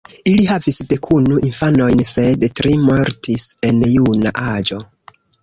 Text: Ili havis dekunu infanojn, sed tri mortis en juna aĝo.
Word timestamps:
Ili 0.29 0.45
havis 0.51 0.79
dekunu 0.93 1.37
infanojn, 1.49 2.01
sed 2.13 2.47
tri 2.61 2.73
mortis 2.87 3.47
en 3.71 3.87
juna 3.93 4.35
aĝo. 4.55 4.83